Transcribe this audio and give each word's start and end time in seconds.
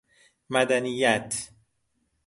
مدنیت 0.49 1.49